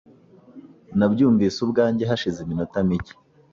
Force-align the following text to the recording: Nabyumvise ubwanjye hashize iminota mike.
Nabyumvise 0.97 1.57
ubwanjye 1.65 2.03
hashize 2.09 2.37
iminota 2.41 2.77
mike. 2.87 3.13